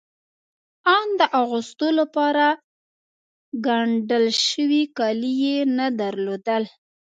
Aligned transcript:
آن 0.97 1.07
د 1.19 1.21
اغوستو 1.41 1.87
لپاره 1.99 2.45
ګنډل 3.65 4.25
شوي 4.47 4.83
کالي 4.97 5.33
يې 5.43 5.57
نه 5.77 5.87
درلودل. 6.01 6.63